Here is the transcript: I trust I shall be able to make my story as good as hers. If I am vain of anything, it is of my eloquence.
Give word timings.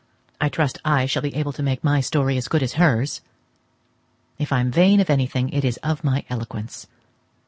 I 0.43 0.49
trust 0.49 0.79
I 0.83 1.05
shall 1.05 1.21
be 1.21 1.35
able 1.35 1.53
to 1.53 1.61
make 1.61 1.83
my 1.83 2.01
story 2.01 2.35
as 2.35 2.47
good 2.47 2.63
as 2.63 2.73
hers. 2.73 3.21
If 4.39 4.51
I 4.51 4.59
am 4.59 4.71
vain 4.71 4.99
of 4.99 5.11
anything, 5.11 5.49
it 5.49 5.63
is 5.63 5.77
of 5.83 6.03
my 6.03 6.25
eloquence. 6.27 6.87